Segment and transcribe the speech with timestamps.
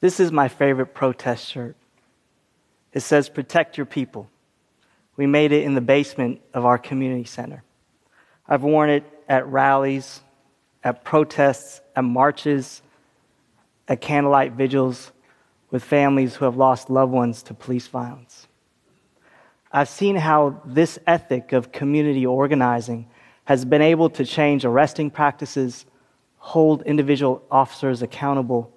[0.00, 1.76] This is my favorite protest shirt.
[2.92, 4.28] It says, Protect your people.
[5.16, 7.62] We made it in the basement of our community center.
[8.48, 10.22] I've worn it at rallies,
[10.82, 12.80] at protests, at marches,
[13.86, 15.12] at candlelight vigils
[15.70, 18.48] with families who have lost loved ones to police violence.
[19.72, 23.06] I've seen how this ethic of community organizing
[23.44, 25.84] has been able to change arresting practices,
[26.38, 28.72] hold individual officers accountable,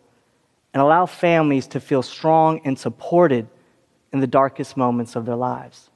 [0.74, 3.48] and allow families to feel strong and supported
[4.12, 5.90] in the darkest moments of their lives.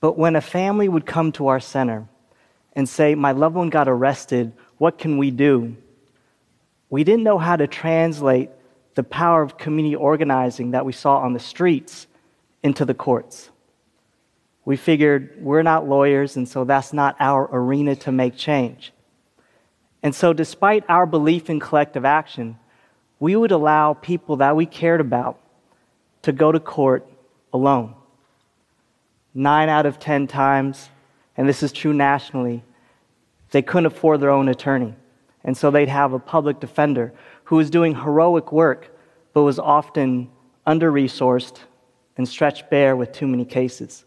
[0.00, 2.06] But when a family would come to our center
[2.74, 5.76] and say, My loved one got arrested, what can we do?
[6.90, 8.50] We didn't know how to translate
[8.94, 12.06] the power of community organizing that we saw on the streets
[12.62, 13.50] into the courts.
[14.64, 18.92] We figured we're not lawyers, and so that's not our arena to make change.
[20.02, 22.58] And so, despite our belief in collective action,
[23.18, 25.38] we would allow people that we cared about
[26.22, 27.06] to go to court
[27.52, 27.94] alone.
[29.34, 30.90] Nine out of 10 times,
[31.36, 32.62] and this is true nationally,
[33.50, 34.94] they couldn't afford their own attorney.
[35.44, 37.12] And so they'd have a public defender
[37.44, 38.94] who was doing heroic work,
[39.32, 40.28] but was often
[40.66, 41.58] under resourced
[42.16, 44.04] and stretched bare with too many cases.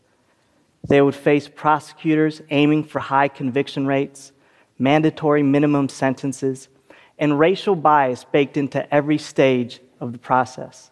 [0.87, 4.31] They would face prosecutors aiming for high conviction rates,
[4.77, 6.67] mandatory minimum sentences,
[7.19, 10.89] and racial bias baked into every stage of the process.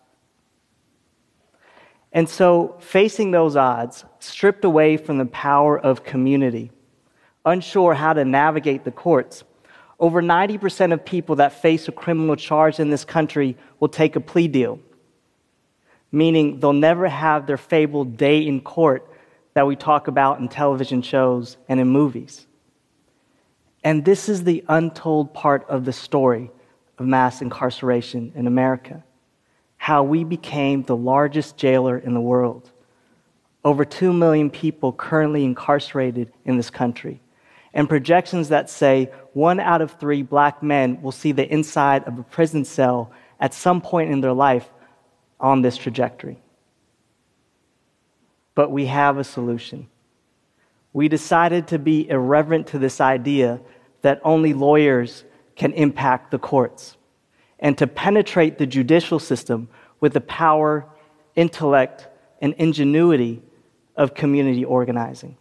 [2.12, 6.72] And so, facing those odds, stripped away from the power of community,
[7.46, 9.44] unsure how to navigate the courts,
[10.00, 14.20] over 90% of people that face a criminal charge in this country will take a
[14.20, 14.80] plea deal,
[16.12, 19.08] meaning they'll never have their fabled day in court
[19.54, 22.46] that we talk about in television shows and in movies.
[23.84, 26.52] And this is the untold part of the story
[26.98, 29.04] of mass incarceration in America
[29.78, 32.70] how we became the largest jailer in the world.
[33.64, 37.22] Over 2 million people currently incarcerated in this country.
[37.74, 42.18] And projections that say one out of three black men will see the inside of
[42.18, 44.68] a prison cell at some point in their life
[45.40, 46.42] on this trajectory.
[48.56, 49.88] But we have a solution.
[50.94, 53.60] We decided to be irreverent to this idea
[54.02, 55.24] that only lawyers
[55.56, 56.98] can impact the courts
[57.60, 59.68] and to penetrate the judicial system
[60.00, 60.86] with the power,
[61.36, 62.08] intellect,
[62.42, 63.42] and ingenuity
[63.96, 65.36] of community organizing.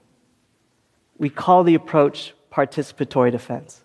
[1.19, 3.83] We call the approach participatory defense.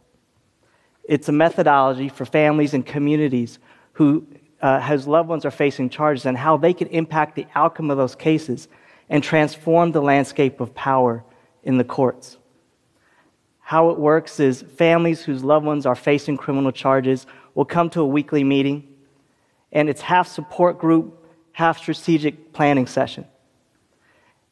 [1.03, 3.59] It's a methodology for families and communities
[3.93, 4.25] who
[4.61, 7.97] uh, has loved ones are facing charges and how they can impact the outcome of
[7.97, 8.67] those cases
[9.09, 11.23] and transform the landscape of power
[11.63, 12.37] in the courts.
[13.59, 18.01] How it works is families whose loved ones are facing criminal charges will come to
[18.01, 18.87] a weekly meeting,
[19.71, 23.25] and it's half support group, half strategic planning session.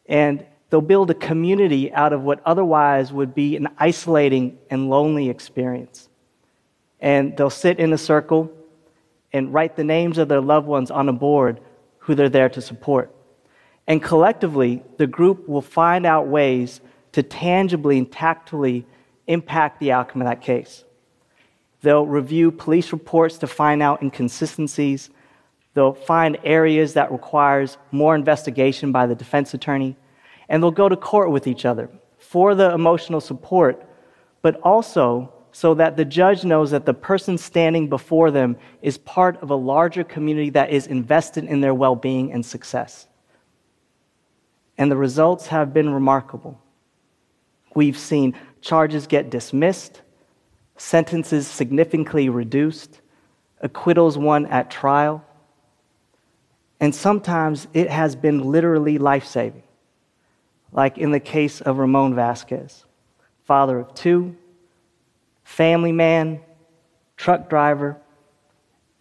[0.05, 5.29] And they'll build a community out of what otherwise would be an isolating and lonely
[5.29, 6.07] experience.
[6.99, 8.51] And they'll sit in a circle
[9.31, 11.59] and write the names of their loved ones on a board
[11.99, 13.13] who they're there to support.
[13.87, 16.81] And collectively, the group will find out ways
[17.13, 18.85] to tangibly and tactfully
[19.27, 20.83] impact the outcome of that case.
[21.81, 25.09] They'll review police reports to find out inconsistencies.
[25.73, 29.95] They'll find areas that requires more investigation by the defense attorney.
[30.49, 33.85] And they'll go to court with each other for the emotional support,
[34.41, 39.41] but also so that the judge knows that the person standing before them is part
[39.41, 43.07] of a larger community that is invested in their well being and success.
[44.77, 46.59] And the results have been remarkable.
[47.75, 50.01] We've seen charges get dismissed,
[50.77, 53.01] sentences significantly reduced,
[53.61, 55.23] acquittals won at trial,
[56.79, 59.63] and sometimes it has been literally life saving,
[60.71, 62.85] like in the case of Ramon Vasquez,
[63.43, 64.35] father of two,
[65.43, 66.39] family man,
[67.17, 67.97] truck driver,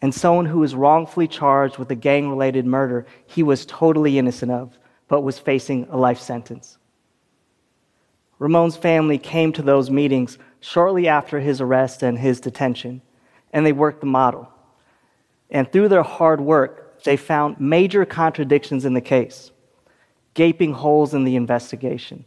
[0.02, 4.50] and someone who was wrongfully charged with a gang related murder he was totally innocent
[4.50, 4.76] of,
[5.08, 6.78] but was facing a life sentence.
[8.38, 13.02] Ramon's family came to those meetings shortly after his arrest and his detention,
[13.52, 14.48] and they worked the model.
[15.50, 19.50] And through their hard work, they found major contradictions in the case,
[20.34, 22.24] gaping holes in the investigation,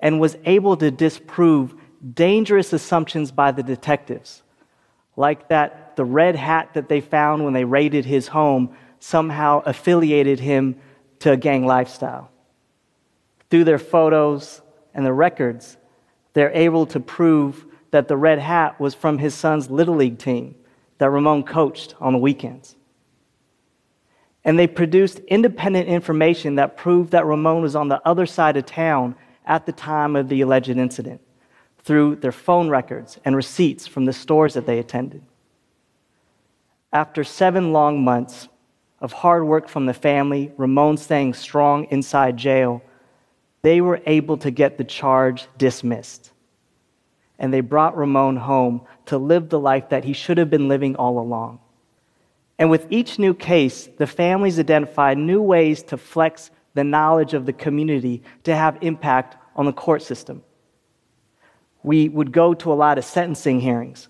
[0.00, 1.74] and was able to disprove
[2.14, 4.42] dangerous assumptions by the detectives,
[5.16, 10.40] like that the red hat that they found when they raided his home somehow affiliated
[10.40, 10.76] him
[11.20, 12.30] to a gang lifestyle.
[13.50, 14.60] Through their photos
[14.94, 15.76] and the records,
[16.32, 20.54] they're able to prove that the red hat was from his son's Little League team
[20.98, 22.76] that Ramon coached on the weekends.
[24.44, 28.66] And they produced independent information that proved that Ramon was on the other side of
[28.66, 29.14] town
[29.46, 31.20] at the time of the alleged incident
[31.82, 35.22] through their phone records and receipts from the stores that they attended.
[36.92, 38.48] After seven long months
[39.00, 42.82] of hard work from the family, Ramon staying strong inside jail,
[43.62, 46.32] they were able to get the charge dismissed.
[47.38, 50.96] And they brought Ramon home to live the life that he should have been living
[50.96, 51.60] all along.
[52.58, 57.46] And with each new case, the families identified new ways to flex the knowledge of
[57.46, 60.42] the community to have impact on the court system.
[61.82, 64.08] We would go to a lot of sentencing hearings.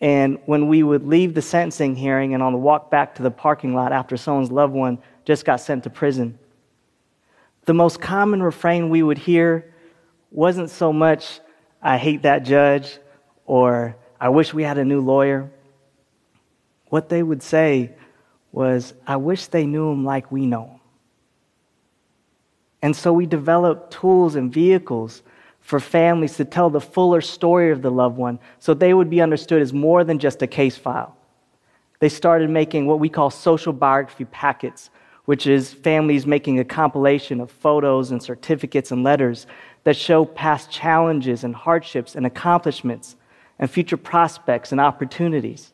[0.00, 3.30] And when we would leave the sentencing hearing and on the walk back to the
[3.30, 6.38] parking lot after someone's loved one just got sent to prison,
[7.70, 9.72] the most common refrain we would hear
[10.32, 11.38] wasn't so much,
[11.80, 12.98] I hate that judge,
[13.46, 15.48] or I wish we had a new lawyer.
[16.86, 17.92] What they would say
[18.50, 20.80] was, I wish they knew him like we know him.
[22.82, 25.22] And so we developed tools and vehicles
[25.60, 29.20] for families to tell the fuller story of the loved one so they would be
[29.20, 31.16] understood as more than just a case file.
[32.00, 34.90] They started making what we call social biography packets,
[35.30, 39.46] which is families making a compilation of photos and certificates and letters
[39.84, 43.14] that show past challenges and hardships and accomplishments
[43.60, 45.72] and future prospects and opportunities.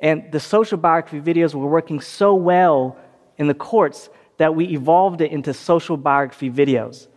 [0.00, 2.96] And the social biography videos were working so well
[3.36, 4.08] in the courts
[4.38, 7.08] that we evolved it into social biography videos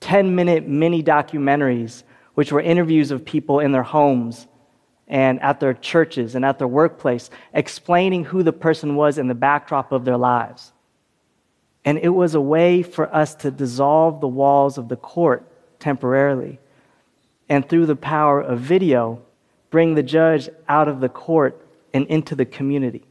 [0.00, 2.02] 10 minute mini documentaries,
[2.34, 4.46] which were interviews of people in their homes
[5.08, 9.34] and at their churches and at their workplace, explaining who the person was in the
[9.34, 10.74] backdrop of their lives.
[11.84, 15.48] And it was a way for us to dissolve the walls of the court
[15.80, 16.60] temporarily.
[17.48, 19.20] And through the power of video,
[19.70, 23.04] bring the judge out of the court and into the community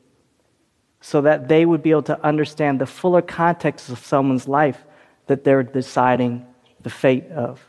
[1.01, 4.85] so that they would be able to understand the fuller context of someone's life
[5.27, 6.45] that they're deciding
[6.81, 7.67] the fate of.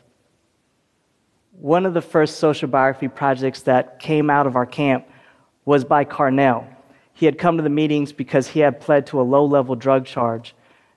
[1.59, 5.07] One of the first social biography projects that came out of our camp
[5.65, 6.67] was by Carnell.
[7.13, 10.05] He had come to the meetings because he had pled to a low level drug
[10.05, 10.55] charge,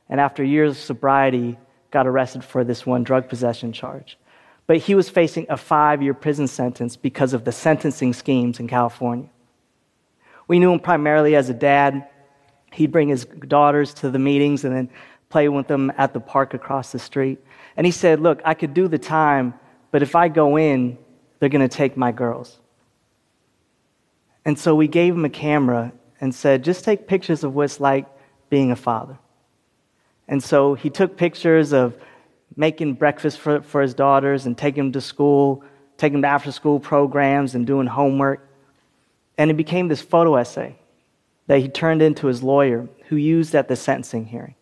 [0.09, 1.59] and after years of sobriety,
[1.91, 4.19] got arrested for this one drug possession charge.
[4.67, 8.69] But he was facing a five year prison sentence because of the sentencing schemes in
[8.69, 9.29] California.
[10.49, 12.09] We knew him primarily as a dad.
[12.73, 14.91] He'd bring his daughters to the meetings and then
[15.29, 17.39] play with them at the park across the street.
[17.77, 19.55] And he said, Look, I could do the time,
[19.91, 20.99] but if I go in,
[21.39, 22.59] they're going to take my girls.
[24.45, 27.81] And so we gave him a camera and said, Just take pictures of what it's
[27.81, 28.07] like
[28.49, 29.19] being a father.
[30.29, 31.97] And so he took pictures of
[32.57, 35.63] making breakfast for, for his daughters and taking them to school,
[35.97, 38.49] taking them to after school programs and doing homework.
[39.39, 40.77] And it became this photo essay
[41.47, 44.55] that he turned into his lawyer, who used at the sentencing hearing.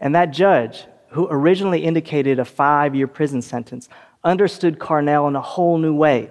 [0.00, 3.88] And that judge, who originally indicated a five year prison sentence,
[4.22, 6.30] understood Carnell in a whole new way.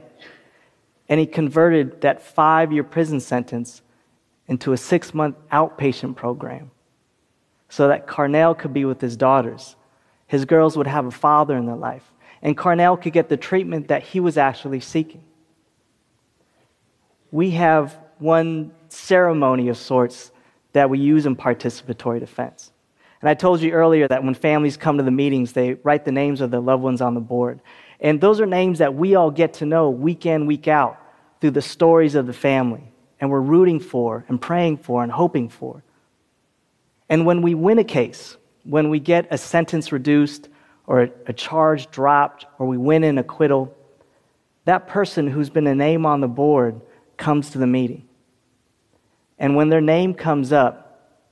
[1.10, 3.81] And he converted that five year prison sentence
[4.48, 6.72] into a six month outpatient program
[7.69, 9.75] so that Carnell could be with his daughters.
[10.28, 12.12] His girls would have a father in their life.
[12.42, 15.24] And Carnell could get the treatment that he was actually seeking.
[17.31, 20.31] We have one ceremony of sorts
[20.74, 22.71] that we use in participatory defense.
[23.21, 26.12] And I told you earlier that when families come to the meetings, they write the
[26.12, 27.62] names of their loved ones on the board.
[28.00, 31.00] And those are names that we all get to know week in, week out
[31.42, 32.92] through the stories of the family.
[33.19, 35.83] And we're rooting for and praying for and hoping for.
[37.09, 40.49] And when we win a case, when we get a sentence reduced
[40.85, 43.76] or a charge dropped or we win an acquittal,
[44.66, 46.81] that person who's been a name on the board
[47.16, 48.07] comes to the meeting.
[49.40, 51.23] And when their name comes up,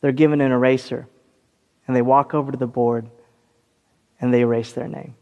[0.00, 1.08] they're given an eraser
[1.86, 3.08] and they walk over to the board
[4.20, 5.14] and they erase their name.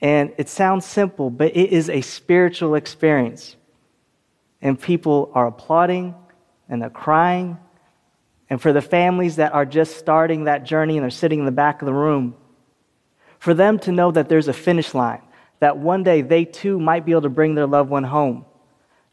[0.00, 3.56] And it sounds simple, but it is a spiritual experience.
[4.60, 6.14] And people are applauding
[6.68, 7.58] and they're crying.
[8.48, 11.52] And for the families that are just starting that journey and they're sitting in the
[11.52, 12.34] back of the room,
[13.38, 15.22] for them to know that there's a finish line,
[15.60, 18.44] that one day they too might be able to bring their loved one home,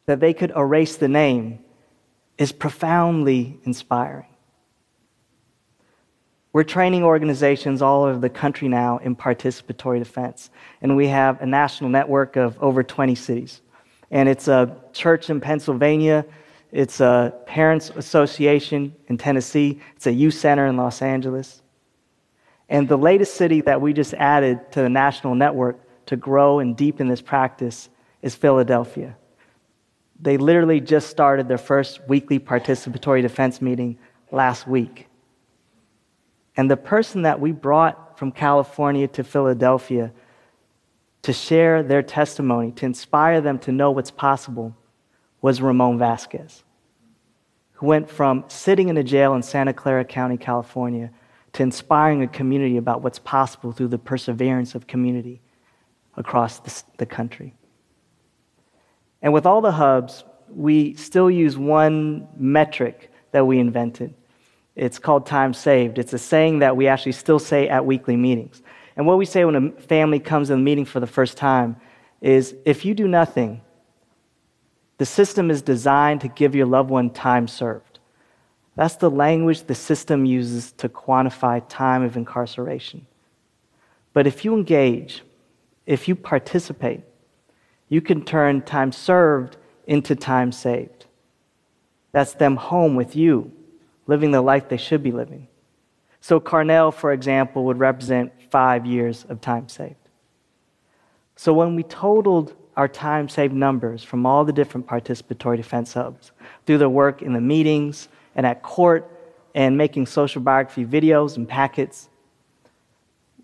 [0.05, 1.59] that they could erase the name,
[2.37, 4.27] is profoundly inspiring.
[6.51, 11.47] We're training organizations all over the country now in participatory defense, and we have a
[11.47, 13.61] national network of over 20 cities.
[14.11, 16.25] And it's a church in Pennsylvania,
[16.74, 21.62] it's a parents association in Tennessee, it's a youth center in Los Angeles.
[22.68, 25.77] And the latest city that we just added to the national network
[26.08, 27.89] to grow and deepen this practice
[28.24, 29.15] is Philadelphia.
[30.20, 34.00] They literally just started their first weekly participatory defense meeting
[34.32, 35.08] last week.
[36.58, 40.12] And the person that we brought from California to Philadelphia
[41.22, 44.75] to share their testimony, to inspire them to know what's possible,
[45.43, 46.63] was Ramon Vasquez,
[47.73, 51.12] who went from sitting in a jail in Santa Clara County, California,
[51.51, 55.41] to inspiring a community about what's possible through the perseverance of community
[56.15, 57.53] across the, the country.
[59.21, 64.13] And with all the hubs, we still use one metric that we invented.
[64.77, 66.00] It's called time saved.
[66.00, 68.62] It's a saying that we actually still say at weekly meetings.
[68.95, 71.75] And what we say when a family comes in the meeting for the first time
[72.21, 73.62] is if you do nothing,
[74.97, 78.00] the system is designed to give your loved one time served.
[78.75, 83.05] That's the language the system uses to quantify time of incarceration.
[84.13, 85.23] But if you engage,
[85.85, 87.01] if you participate,
[87.89, 91.05] you can turn time served into time saved.
[92.12, 93.51] That's them home with you,
[94.07, 95.47] living the life they should be living.
[96.21, 99.95] So, Carnell, for example, would represent five years of time saved.
[101.35, 106.32] So, when we totaled our time saved numbers from all the different participatory defense hubs
[106.65, 109.10] through their work in the meetings and at court
[109.56, 112.10] and making social biography videos and packets,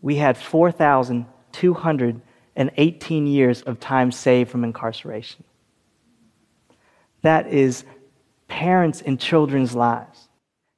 [0.01, 5.43] we had 4,218 years of time saved from incarceration.
[7.21, 7.83] That is
[8.47, 10.29] parents and children's lives,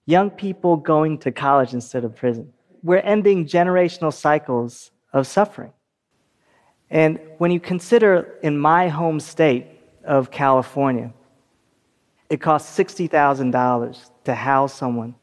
[0.05, 2.51] young people going to college instead of prison.
[2.83, 5.71] We're ending generational cycles of suffering.
[6.91, 9.65] And when you consider in my home state
[10.03, 11.13] of California,
[12.29, 15.15] it costs $60,000 to house someone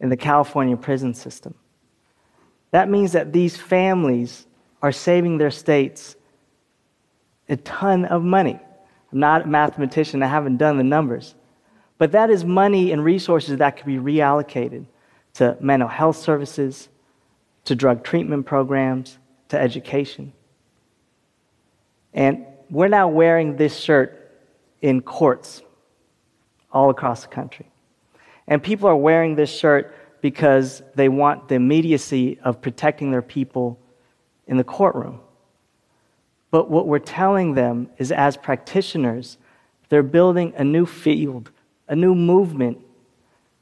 [0.00, 1.54] in the California prison system.
[2.70, 4.46] That means that these families
[4.80, 6.14] are saving their states
[7.48, 8.60] a ton of money.
[9.12, 11.34] I'm not a mathematician, I haven't done the numbers.
[11.96, 14.86] But that is money and resources that could be reallocated
[15.34, 16.88] to mental health services,
[17.64, 20.32] to drug treatment programs, to education.
[22.14, 24.30] And we're now wearing this shirt
[24.82, 25.62] in courts
[26.72, 27.70] all across the country.
[28.46, 33.78] And people are wearing this shirt because they want the immediacy of protecting their people
[34.46, 35.20] in the courtroom.
[36.50, 39.36] But what we're telling them is, as practitioners,
[39.88, 41.50] they're building a new field,
[41.88, 42.78] a new movement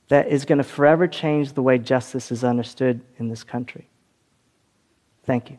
[0.09, 3.89] that is going to forever change the way justice is understood in this country.
[5.25, 5.59] Thank you.